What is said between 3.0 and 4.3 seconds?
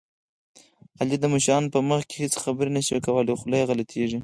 کولی، خوله یې غلطېږي.